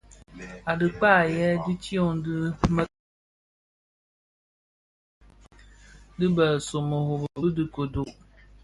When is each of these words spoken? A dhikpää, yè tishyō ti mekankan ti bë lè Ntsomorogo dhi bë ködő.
A 0.69 0.71
dhikpää, 0.79 1.21
yè 1.35 1.47
tishyō 1.63 2.03
ti 2.23 2.35
mekankan 2.75 3.17
ti 6.17 6.25
bë 6.35 6.45
lè 6.49 6.57
Ntsomorogo 6.59 7.47
dhi 7.55 7.61
bë 7.67 7.71
ködő. 7.75 8.03